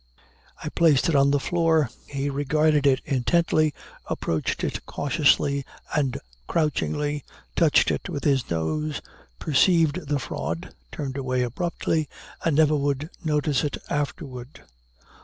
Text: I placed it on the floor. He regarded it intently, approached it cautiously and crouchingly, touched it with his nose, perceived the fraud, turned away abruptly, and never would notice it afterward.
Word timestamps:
I 0.63 0.69
placed 0.69 1.09
it 1.09 1.15
on 1.15 1.29
the 1.29 1.39
floor. 1.39 1.91
He 2.07 2.27
regarded 2.27 2.87
it 2.87 3.01
intently, 3.05 3.71
approached 4.07 4.63
it 4.63 4.83
cautiously 4.87 5.63
and 5.93 6.19
crouchingly, 6.47 7.23
touched 7.55 7.91
it 7.91 8.09
with 8.09 8.23
his 8.23 8.49
nose, 8.49 9.03
perceived 9.37 10.07
the 10.07 10.17
fraud, 10.17 10.73
turned 10.91 11.17
away 11.17 11.43
abruptly, 11.43 12.09
and 12.43 12.55
never 12.55 12.75
would 12.75 13.11
notice 13.23 13.63
it 13.63 13.77
afterward. 13.91 14.63